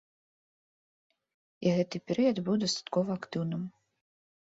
І 1.65 1.73
гэты 1.79 2.01
перыяд 2.11 2.37
быў 2.47 2.55
дастаткова 2.63 3.09
актыўным. 3.21 3.63